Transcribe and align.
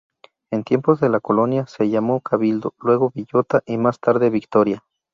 En 0.49 0.63
tiempos 0.63 0.99
de 0.99 1.09
la 1.09 1.19
colonia 1.19 1.67
se 1.67 1.87
llamó 1.91 2.21
Cabildo, 2.21 2.73
luego 2.79 3.11
Villota 3.13 3.61
y 3.67 3.77
más 3.77 3.99
tarde 3.99 4.31
Victoria. 4.31 4.83